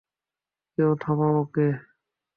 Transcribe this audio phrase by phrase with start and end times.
[0.73, 1.67] কেউ থামাও ওকে!